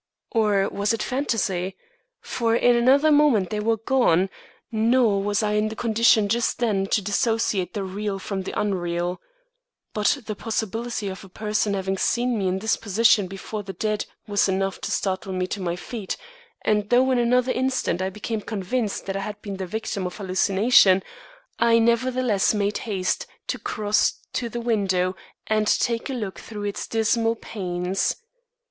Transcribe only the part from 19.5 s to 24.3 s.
the victim of hallucination, I nevertheless made haste to cross